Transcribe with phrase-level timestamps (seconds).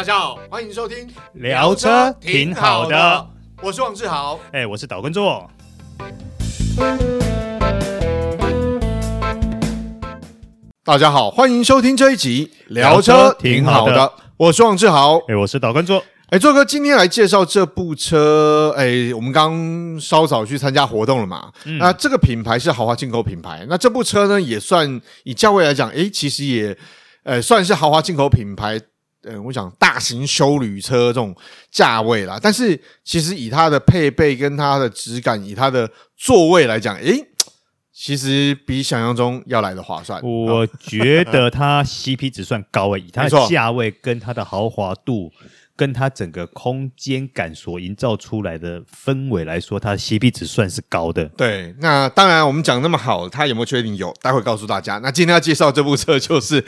[0.00, 3.26] 大家好，欢迎收听聊车挺好的，
[3.62, 5.46] 我是王志豪，哎，我是岛根座。
[10.82, 16.02] 大家好，欢迎收听这一集聊车挺好的，我是王志豪，哎，我是岛根座。
[16.30, 18.74] 哎，座哥，今天来介绍这部车。
[18.78, 21.52] 哎，我们刚稍早去参加活动了嘛？
[21.66, 23.66] 嗯、那这个品牌是豪华进口品牌。
[23.68, 26.74] 那这部车呢，也算以价位来讲，哎，其实也
[27.22, 28.80] 呃算是豪华进口品牌。
[29.24, 31.34] 呃，我想大型修旅车这种
[31.70, 32.38] 价位啦。
[32.42, 37.12] 但是其实以它的配备跟它的质感，以它的座位来讲，哎，
[37.92, 40.20] 其实比想象中要来的划算。
[40.22, 45.32] 我觉得它 CP 值算高诶，以它的价位跟它的豪华度。
[45.76, 51.24] 跟它整个空间感所营造出来的氛围来说，它的 CP 值算是高的。
[51.38, 53.96] 对，那当然我们讲那么好，它有没有缺点？
[53.96, 54.98] 有，待会告诉大家。
[54.98, 56.62] 那今天要介绍这部车就是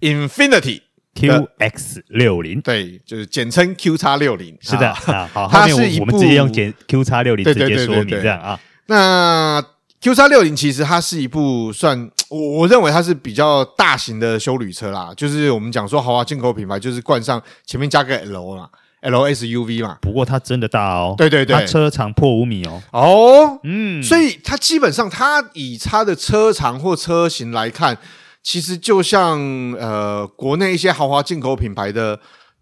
[0.00, 0.82] Infiniti
[1.14, 4.56] QX 六零，对，就是简称 Q 叉六零。
[4.60, 8.58] 是的，啊，好，它是一部我们直接用简 Q 叉六零直接说明这样啊。
[8.86, 9.64] 那
[10.00, 12.10] Q 叉六零其实它是一部算。
[12.30, 18.68] 我我认为它是比较大型的修旅车啦，就是我们讲说豪华进口品牌，就是冠上前面加个 L 嘛
[19.02, 19.98] ，L S U V 嘛。
[20.00, 22.82] 不过它真的大哦，对对对，它车长破五米哦。
[22.92, 27.96] 哦，嗯，所以它基本上它以它的车长或车型来看，
[28.44, 29.40] 其实就像
[29.72, 32.20] 呃国内一些豪华进口品牌的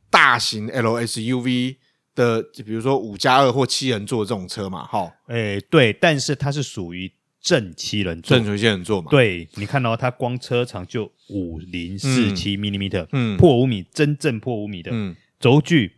[0.08, 1.76] 大型 L S U V
[2.14, 5.12] 的，就比如说五加二或七人座这种车嘛，哈。
[5.26, 7.12] 哎，对，但是它是属于。
[7.44, 9.10] 正七人座，正七人座嘛？
[9.10, 15.96] 对，你看到它光车长就五零四七 millimeter，嗯，破五米，真正破五米的，嗯，轴距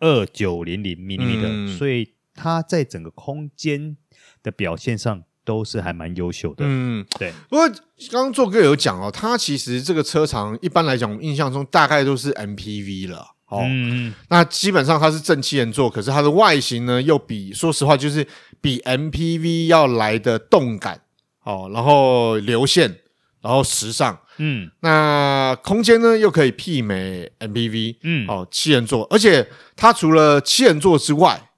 [0.00, 3.96] 二九零零 millimeter，所以它在整个空间
[4.42, 7.32] 的表现上都是还蛮优秀的，嗯，对。
[7.48, 7.68] 不过
[8.12, 13.26] 刚刚做哥有讲哦，它其实这个车长一般来讲，我印象中大概都是 MPV 了。
[13.48, 18.24] 哦，嗯、那基本上它是正七人座，可是它的外形呢，又比说实话就是
[18.60, 21.00] 比 MPV 要来的动感，
[21.42, 23.00] 哦，然后流线，
[23.42, 31.49] 然后时尚，嗯，那空间呢又可以媲美 MPV，嗯，哦，七人座，而且它除了七人座之外。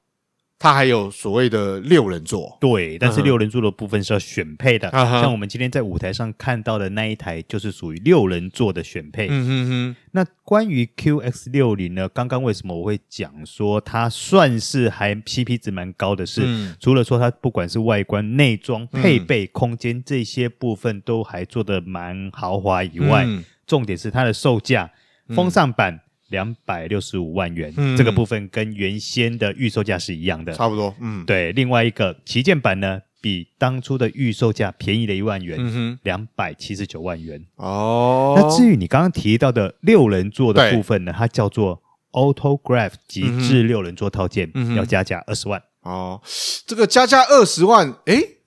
[0.62, 9.26] 它还有所谓的六人座，对，但是六人座的部分是要选配的，嗯、像我们今天在舞台上看到的那一台，就是属于六人座的选配。
[9.28, 9.96] 嗯哼哼。
[10.12, 12.08] 那关于 QX 六零呢？
[12.08, 16.42] 刚刚为什么我会讲说它算是还 CP 值蛮高的是？
[16.42, 24.92] 是、嗯、除了说它不管是外观、内装、配备、空间这些部分都还做得蛮豪华以外，嗯、重点是它的售价，
[25.34, 26.02] 风尚版。
[26.32, 30.93] 两百六十五万元，嗯、这个部分跟原先的预售价是一样的，差不多。
[30.98, 31.53] 嗯，对。
[31.53, 37.44] 另外一个旗舰版呢，比当初的预售价便宜了一万元，两百七十九万元。
[37.56, 41.81] 哦，那至于你刚刚提到的六人座的部分呢，它叫做
[42.12, 45.62] Autograph 极致六人座套件，嗯、要加价二十万。
[45.82, 46.21] 哦，
[46.66, 48.38] 这个加价二十万，诶，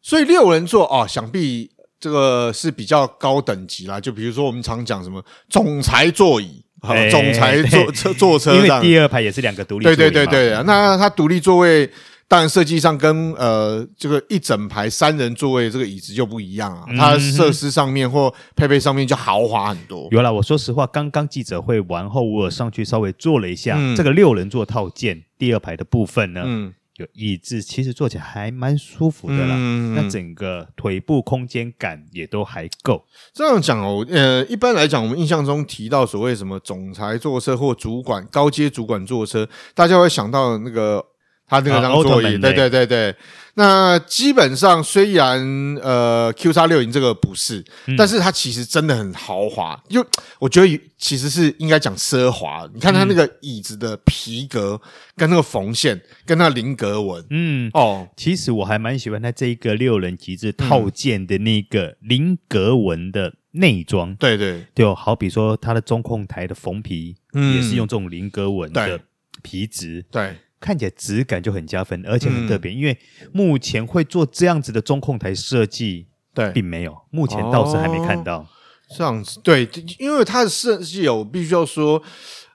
[0.00, 4.00] 所以六人座哦，想必这个是比较高等级啦。
[4.00, 6.63] 就比如说我们常讲什么总裁座椅。
[6.84, 9.96] 好，总裁坐车坐车，因为第二排也是两个独立座位。
[9.96, 11.90] 对对对对，那它独立座位
[12.28, 20.08] 当然设计上跟呃这个一整排三人座位这个椅子就不一样啊，它设施上面或配备上面就豪华很多。
[20.10, 26.42] 有啦，我说实话，刚刚记者会完后，我有上去稍微坐了一下这个六人座套件第二排的部分呢。
[26.44, 26.74] 嗯。
[26.96, 29.54] 有椅子，其实坐起来还蛮舒服的啦。
[29.56, 33.04] 嗯、那整个腿部空间感也都还够。
[33.32, 41.04] 这样讲哦，呃，一般来讲，我们印象中提到所谓什么总裁坐车或主管、高阶主管坐车，大家会想到那个
[41.48, 43.16] 他那个张座椅，啊、对对对对。
[43.56, 45.40] 那基本上虽然
[45.80, 49.80] 呃 Q 叉六零这个不是，嗯、但是它其实真的很豪华。
[49.88, 50.04] 就
[50.40, 52.68] 我觉得其实是应该讲奢华。
[52.74, 54.80] 你看它那个椅子的皮革
[55.16, 64.10] 跟那个缝线跟那个菱格纹，嗯哦，其实我还蛮喜欢它这一个六人极致套件的那个菱格纹的内装。
[64.10, 68.98] 嗯、对对，就好比说它的中控台的缝皮，嗯、也是用这种菱格纹的
[69.42, 70.04] 皮质。
[70.10, 70.36] 对。
[70.60, 72.72] 对看起来质感就很加分，而且很特别。
[72.72, 72.98] 嗯、因为
[73.32, 78.38] 目前会做这样子的中控台设计，对，并没有，目前倒是还没看到。
[78.38, 78.46] 哦、
[78.96, 79.68] 这样子，对，
[79.98, 82.02] 因为它的设计有必须要说，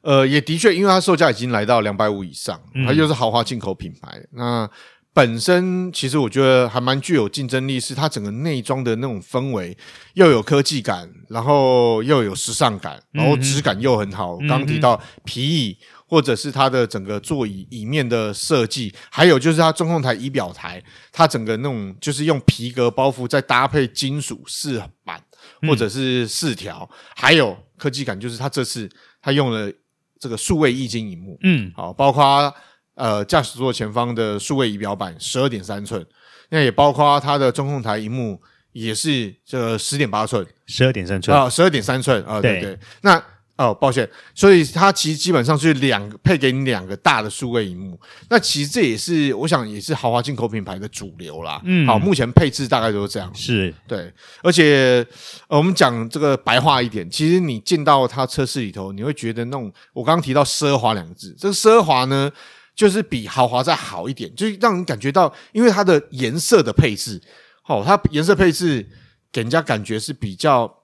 [0.01, 4.69] 呃，也的确，因为它售价已经来到两百五以上，它又是豪华进口品牌，嗯、那
[5.13, 9.77] 本身其实我觉得还蛮具有竞争力，是它整个内装的那种氛围
[10.15, 14.37] 又有科技感，然后又有时尚感，然后质感又很好。
[14.47, 15.77] 刚、提到皮椅。
[16.09, 25.21] 或者是它的整个座椅椅面的设计，还有就是它中控台仪表台，它整个那种就是用皮革包覆，再搭配金属饰板
[25.67, 28.89] 或者是饰条，嗯、还有科技感，就是它这次
[29.21, 29.71] 它用了
[30.19, 32.51] 这个数位液晶荧幕，嗯，好，包括
[32.95, 36.03] 呃驾驶座前方的数位仪表板十二点三寸，
[36.49, 38.41] 那也包括它的中控台萤幕
[38.71, 41.37] 也是这十点八寸，十二点三寸。
[41.37, 42.59] 啊，十二点三寸啊，对。
[42.59, 43.23] 对，那。
[43.59, 51.61] 哦，抱歉，所以它其实基本上是两个配给你两个大的数位荧幕，那其实这也是我想也是豪华进口品牌的主流啦。
[51.65, 53.29] 嗯，好，目前配置大概都是这样。
[53.35, 54.09] 是对，
[54.41, 55.05] 而且
[55.49, 62.31] 呃，我们讲这个白话一点，其实你进到它车室里头，你会觉得那种我刚刚提到奢华两个字，这个奢华呢，
[62.73, 67.21] 就是比豪华再好一点，就是让人感觉到，因为它的颜色的配置，
[67.61, 68.87] 好，它颜色配置
[69.33, 70.78] 给人家感觉是比较。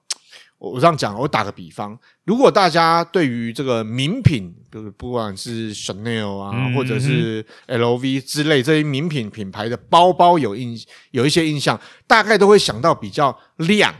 [0.58, 10.78] 我这样讲，我打个比方，如果大家对于这个名品，就是不管是 Chanel 啊，嗯、或者是 LV 之类这些名品品牌的包包有印
[11.10, 13.94] 有一些印象，大概都会想到比较亮，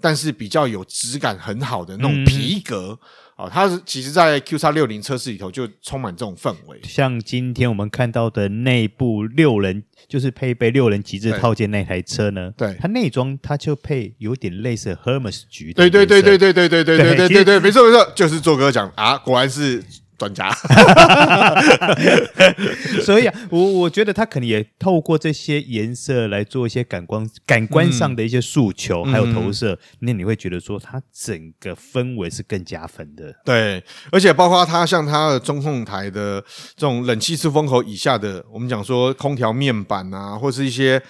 [0.00, 2.98] 但是比较有质感很好的那种皮革。
[3.00, 6.80] 嗯哦，它是其实，在 Q 叉六零车室里头就充满这种氛围。
[6.84, 15.74] 像今天我们看到的内部六人，就是配备六人极致套件那台车呢，对，它内装它就配有点类似 Hermes 橘。
[15.74, 19.84] 对对对对对对对对对对对对，没错没错，就是做哥讲啊，果然是。
[20.18, 20.50] 专家，
[23.02, 33.34] 所以啊，我我觉得他可能也透过这些颜色来做一些感官感官上的一些诉求，嗯、还有投射，那、嗯、你会觉得说它整个氛围是更加分的。
[33.44, 36.42] 对，而且包括它像它的中控台的
[36.74, 41.02] 这种冷气出风口以下的，我们讲说空调面板啊，或是一些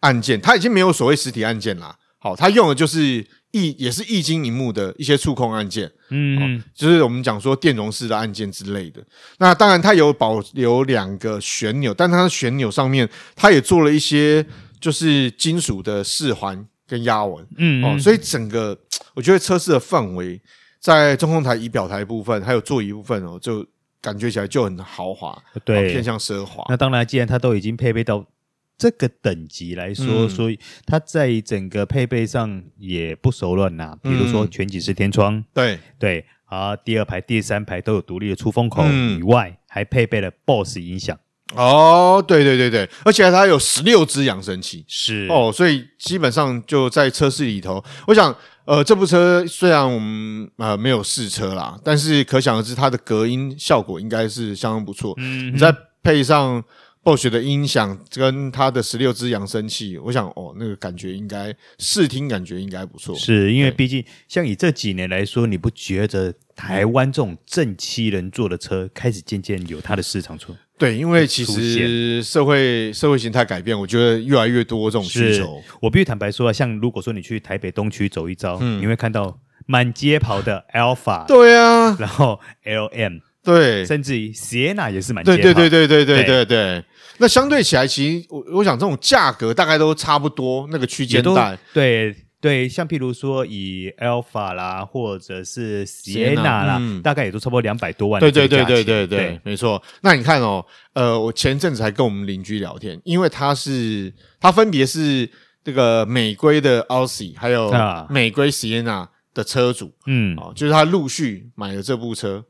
[0.00, 1.96] 按键，它已经没有所谓实体按键啦。
[2.18, 3.26] 好，它用的就是。
[3.54, 9.00] 液也是液晶萤幕的一些触控按键，嗯、哦，就是我们讲说电容式的按键之类的。
[9.38, 14.44] 那当然它有保留两个旋钮，但它的旋钮上面它也做了一些
[14.80, 18.76] 就是金属的饰环跟压纹，嗯，哦，所以整个
[19.14, 20.40] 我觉得车室的范围
[20.80, 23.64] 在中控台仪表台部分还有座椅部分哦，就
[24.00, 26.64] 感觉起来就很豪华，对，偏向奢华。
[26.68, 28.26] 那当然，既然它都已经配备到。
[28.76, 33.96] 这个等级来说，嗯、所以它在整个配备上也不手软呐。
[34.02, 38.84] 比如说全景式天窗，嗯、对对，啊，第二排、第三排都有独立的出风口，
[39.18, 41.16] 以外、嗯、还配备了 BOSS 音响。
[41.54, 55.14] 哦，对对对对，而且它有十六支扬声器，是哦，所以基本上就在车室里头，我想，呃，这部车虽然我们呃没有试车啦，但是可想而知，它的隔音效果应该是相当不错。
[55.18, 55.72] 嗯，你再
[56.02, 56.64] 配上。
[57.04, 63.14] BOSE 的音响跟它的十六支扬声器，我想哦，那个感觉应该视听感觉应该不错。
[63.14, 70.56] 是因为毕竟像以这几年来说，你不觉得台湾这种正七人座的车开始渐渐有它的市场出？
[70.78, 75.62] 对，因为其实社会社会形态改变，我觉得越来越多这种需求。
[75.82, 83.20] 我必须坦白说啊，像如果说你去台北东区走一遭，嗯、你会看到满街跑的 Alpha，对啊，然后 LM。
[83.44, 86.84] 对，甚至于 Sienna 也是蛮对对对对对对对对。
[87.18, 91.56] 那相对起来，其实我我想这种价格大概都差不多那个区间带。
[91.72, 98.20] 对对，像譬如说以 Alpha 啦，或者是 Sienna 啦，大概也都差不多两百多万。
[98.20, 99.82] 对对对对对对，没错。
[100.02, 105.30] 那你看哦，呃，我前阵子还跟我们邻居聊天，因为他是他分别是
[105.62, 107.72] 这个美规的 Audi 还有
[108.10, 112.44] 美规 Sienna 的车主，嗯，哦，就是他陆续买了这部车。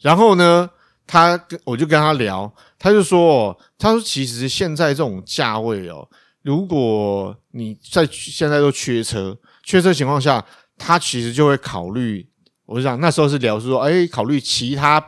[0.00, 0.68] 然后呢，
[1.06, 6.08] 他跟我就跟他聊，他就说，他说其实现在这种价位哦，
[6.42, 10.44] 如果你在现在都缺车，缺车情况下，
[10.78, 12.28] 他其实就会考虑，
[12.66, 15.02] 我就想那时候是聊是说，哎，考虑其他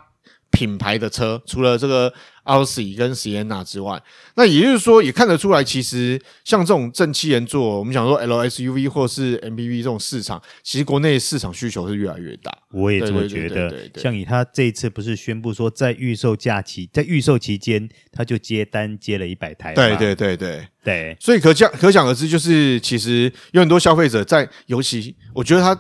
[0.51, 2.13] 品牌的车，除了这个。
[2.45, 4.03] Audi 跟 Sienna 之外，
[4.35, 12.53] 那也就是说，也看得出来，其实像这种正七人座，我们想说 LSUV 或是 MPV 这种市场，其实国内市场需求是越来越大。
[12.73, 13.89] 我也这么觉得。
[13.97, 19.73] 像以他这一次不是宣布说，在预售假期，在预售期间，他就接单接了一百台。
[19.75, 21.17] 对对对对对。
[21.21, 25.79] 所以可想可想而知，就是其实有很多消费者在，尤其我觉得他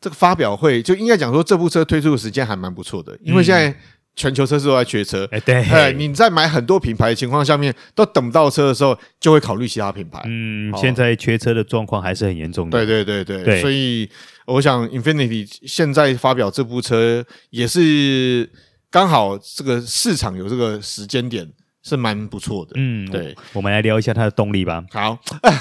[0.00, 3.76] 这个发表会就应该讲说，这部车推出的时间还蛮不错的，因为现在。
[4.18, 10.20] 全球车市都在缺车，哎，对，哎，你在买很多品牌的情况下面都等不到车的时候，就会考虑其他品牌。
[10.26, 12.84] 嗯，现在缺车的状况还是很严重的。
[12.84, 14.10] 对对对对，所以
[14.46, 18.50] 我想，Infinity 现在发表这部车也是
[18.90, 21.48] 刚好这个市场有这个时间点
[21.84, 22.72] 是蛮不错的。
[22.74, 24.84] 嗯，对，我们来聊一下它的动力吧。
[24.90, 25.56] 好，哎，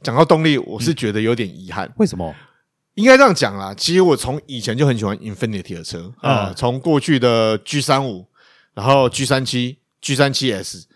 [0.00, 1.92] 讲到动力，我是觉得有点遗憾。
[1.96, 2.32] 为什么？
[2.94, 8.26] 应该这样讲啦，其实我从以前就很喜欢 Infinity 的车啊，从、嗯呃、过去的 G 三五，
[8.74, 10.86] 然后 G 三七、G 三七 S，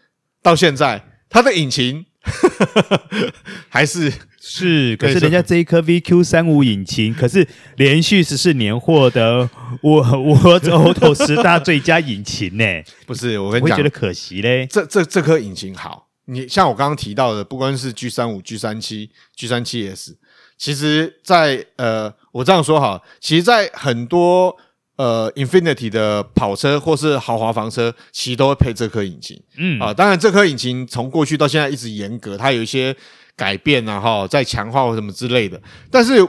[0.42, 2.06] 到现在，它的引擎
[3.68, 4.96] 还是是？
[4.96, 9.48] 可是人家这一颗 VQ 三五引擎，可是连续十四年获得
[9.82, 12.64] 我我 Auto 十大最佳引擎呢？
[13.06, 14.66] 不是，我跟你讲，我会觉得可惜嘞。
[14.66, 20.16] 这这这颗引擎好，你像我刚刚提到的，不管是 G 三五、G 三七、G 三七 S，
[20.58, 24.54] 其实在，在呃，我这样说哈，其实，在很多。
[24.98, 29.40] 呃，Infinity 的跑车或是豪华房车，其实都会配这颗引擎。
[29.56, 32.96] 嗯啊，当然这颗引擎从过去到现在一直严格，它有一些
[33.36, 35.62] 改变啊，哈，在强化或什么之类的。
[35.88, 36.20] 但是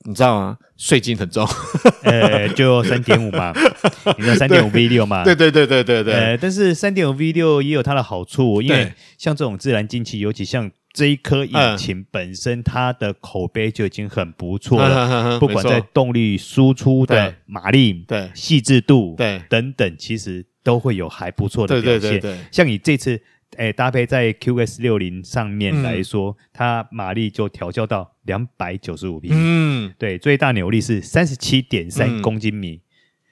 [0.00, 0.58] 你知道吗？
[0.76, 1.48] 税金很重，
[2.02, 3.52] 呃，就三点五嘛，
[4.18, 5.24] 你知道三点五 V 六嘛？
[5.24, 6.14] 对对对对对对。
[6.14, 10.70] 呃，但是三点五 V 六也有它的好处，因为像这种自然进气，尤其像。
[10.90, 15.38] 这一颗引擎本身，它的口碑就已经很不错了。
[15.38, 22.20] 不管在动力输出的马力、对细致度、对等等，其实都会有还不错的表现。
[22.50, 23.20] 像你这次，
[23.56, 29.28] 哎搭配在 QS 六零上面来说，它马力就调教到两百九十五匹。
[29.30, 32.80] 嗯，对，最大扭力是三十七点三公斤米。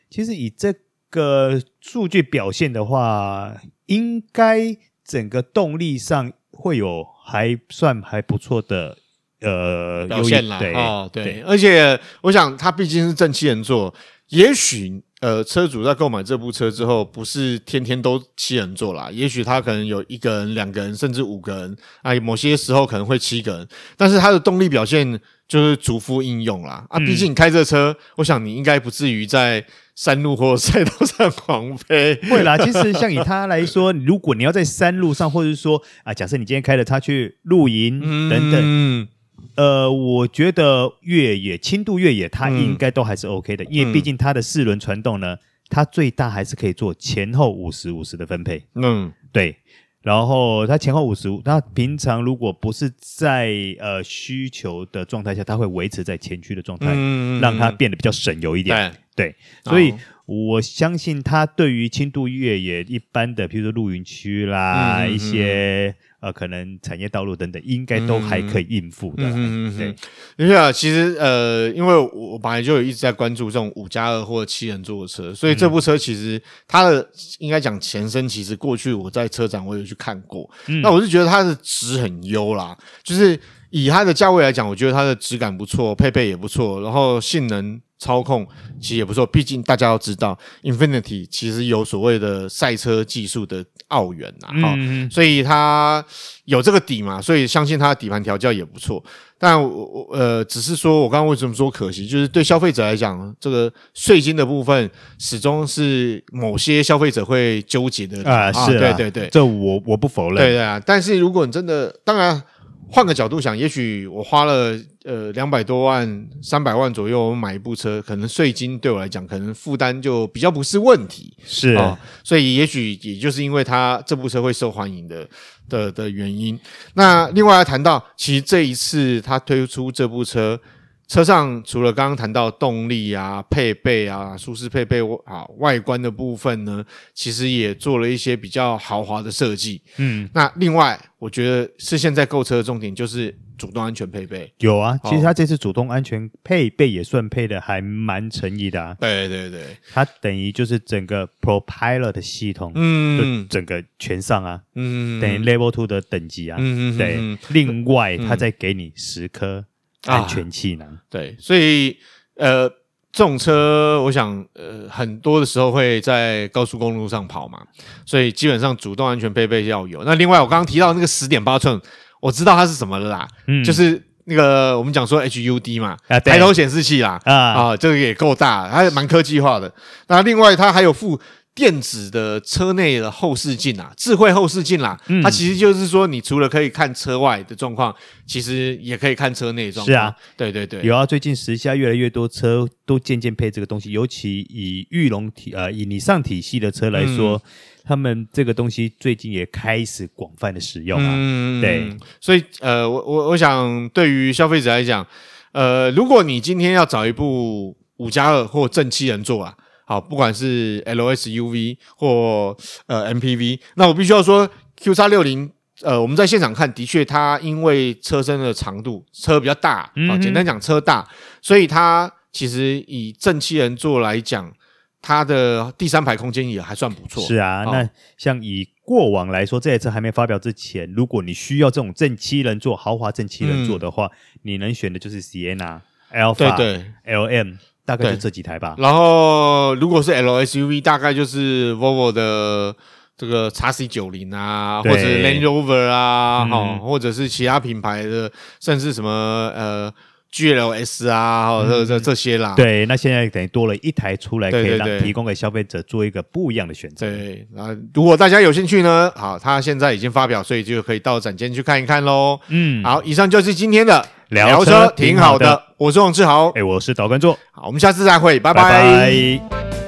[0.09, 0.75] 其实以这
[1.11, 7.07] 个数据表现的话，应该整个动力上会有。
[7.29, 8.97] 还算还不错的
[9.41, 13.93] 呃表现啦，对哦对，对，而且我想他毕竟是正七人座，
[14.29, 29.65] 也许呃车主在购买这部车之后，不是天天都七人座啦，也许他可能有一个人、两个人，甚至五个人啊，某些时候可能会七个人，但是它的动力表现就是足敷应用啦啊，毕竟你开这车，嗯、我想你应该不至于在。
[29.97, 32.59] 山路或赛道上狂飞会啦。
[32.59, 39.09] 其实像以他来说，如果你要在山路上，或者是说啊，假设你今天开着它去露营等等，嗯、
[39.57, 45.37] 呃，我觉得越野轻度越野它应该都还是 OK 的，嗯、因为毕竟它的四轮传动呢，
[45.69, 48.65] 它最大还是可以做前后五十五十的分配。
[48.75, 49.57] 嗯，对。
[50.03, 58.95] 然后它前后五十五，那平常如果不是在呃需求的状态下，它会维持在前驱的状态，嗯、让它变得比较省油一点。
[59.17, 59.93] 对，所以
[60.27, 65.95] 我相信它对于轻度越野一般的，譬如说露营区啦，嗯、一些。
[66.19, 69.23] 呃，可能产业道路等等，应该都还可以应付的。
[69.25, 69.77] 嗯嗯嗯。
[69.77, 77.07] 对，因为啊，其实呃，因为我本来就有一直在关注这种五加二或者七人座的车，所以这部车其实它的
[77.39, 80.51] 应该讲前身，其实过去我在车展我有去看过。
[80.69, 80.81] 嗯。
[80.81, 87.81] 那我是觉得它的值很优啦，就是以它的价位来讲，我觉得它的质感不错，配备也不错，然后性能。
[87.99, 88.47] 操控
[88.81, 96.05] 其实也不错，毕竟大家要知道，Infinity 其实有所谓的赛车技术的奥援呐，哈、嗯，所以它
[96.45, 99.03] 有这个底嘛，所以相信它的底盘调教也不错。
[99.39, 110.81] 但我呃，只是说我刚刚为什么说可惜，就是对消费者来讲，这个税金的部分始终是某些消费者会纠结的啊，是啊，对对对，这我我不否认，对对啊。
[110.85, 112.43] 但是如果你真的，当然。
[112.91, 121.37] 换个角度想，也许我花了呃两百多万、三百万左右买一部车，可能税金对我来讲，可能负担就比较不是问题。
[121.45, 125.29] 是啊、哦，所以也许也就是因为它这部车会受欢迎的
[125.69, 126.59] 的的原因。
[126.95, 130.61] 那另外要谈到，其实这一次他推出这部车。
[131.09, 136.85] 车上除了刚刚谈到动力啊、配备啊、舒适配备啊、外观的部分呢，
[137.15, 139.81] 其实也做了一些比较豪华的设计。
[139.99, 144.53] 嗯，那另外我觉得是现在购车的重点就是主动安全配备。
[144.59, 148.97] 有啊，其实它这次主动安全配备也算配的还蛮诚意的啊。
[149.01, 157.39] 对对对，它等于就是整个 ProPilot 的系统，嗯，整个全上啊，嗯，等于 Level Two 的等级啊，嗯嗯，对。
[157.51, 159.65] 另外，它再给你十颗。
[160.07, 161.97] 安全气囊、啊，对，所以
[162.37, 162.69] 呃，
[163.13, 167.61] 这种车我想呃，很多的时候会在高速公路上跑嘛，
[168.05, 170.05] 所以基本上主动安全配备要有。
[170.05, 171.81] 那另外我刚刚提到那个十点八寸，
[172.21, 179.73] 我知道它是什么了啦，嗯，就是那个我们讲说 HUD 嘛，啊，抬头显示器啦，啊啊，这个也够大，还蛮科技化的。
[180.09, 181.21] 那另外它还有附。
[181.57, 187.93] 电子的车内的后视镜啊，智慧后视镜啦，嗯、它其实就是说，你除了可以看车外的状况，
[188.27, 189.87] 其实也可以看车内状况。
[189.87, 191.07] 是啊，对对对，有啊。
[191.07, 197.41] 最近时下越来越多车都渐渐配这个东西，尤其以裕隆体呃以你上体系的车来说，嗯、
[197.85, 201.11] 他们这个东西最近也开始广泛的使用啊。
[201.17, 201.89] 嗯、对，
[202.21, 205.07] 所以呃，我我我想对于消费者来讲，
[205.53, 209.57] 呃，如果你今天要找一部五加二或正七人座啊。
[209.89, 214.51] 好，不管是 LSUV 或呃 MPV，那我必须要说
[214.81, 215.51] QX60，
[215.83, 221.09] 呃，我们在现场看，的确它因为车身的长度，车比较大，嗯哼，简单讲车大，
[221.41, 224.53] 所以它其实以正七人座来讲，
[225.01, 227.23] 它的第三排空间也还算不错。
[227.23, 227.89] 是啊，哦、那
[228.19, 234.11] 像以过往来说，这台车还没发表之前，如果你需要这种正七人座豪华正七人座的话，嗯、
[234.43, 235.79] 你能选的就是 Sienna、
[236.13, 236.83] Alpha、对。
[237.05, 238.75] 对 LM，大概就这几台吧。
[238.77, 242.77] 然后如果是 L SUV，大概就是 Volvo 的
[243.17, 249.11] 这个 x C 九零啊，或者 Land Rover 啊，嗯、或者是其他品牌的，甚至什么
[249.55, 249.91] 呃。
[250.33, 257.09] GLS 啊，这这这些啦，对，那现在等于多了一台出来，可以让提供给消费者做一个不一样的选择。
[257.09, 262.39] 对，啊，如果大家有兴趣呢，好，他现在已经发表，所以就可以到展间去看一看喽。
[262.49, 265.63] 嗯，好，以上就是今天的聊车，挺好的。
[265.77, 268.63] 我是王志豪，哎，我是导观众，好，我们下次再会，拜拜。
[268.63, 269.86] 拜拜。